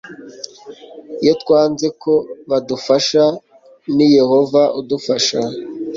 iyo 1.23 1.33
twanze 1.41 1.87
ko 2.01 2.13
badufasha 2.49 3.23
ni 3.95 4.07
yehova 4.17 4.61
udufasha 4.79 5.39